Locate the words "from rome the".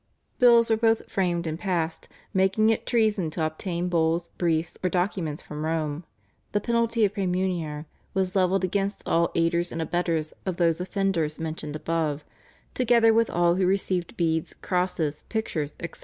5.43-6.59